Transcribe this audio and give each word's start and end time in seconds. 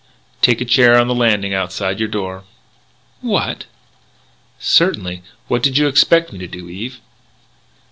"Take 0.41 0.61
a 0.61 0.65
chair 0.65 0.97
on 0.97 1.07
the 1.07 1.13
landing 1.13 1.53
outside 1.53 1.99
your 1.99 2.09
door." 2.09 2.43
"What!" 3.21 3.65
"Certainly. 4.59 5.21
What 5.47 5.61
did 5.61 5.77
you 5.77 5.85
expect 5.87 6.33
me 6.33 6.39
to 6.39 6.47
do, 6.47 6.67
Eve?" 6.69 6.99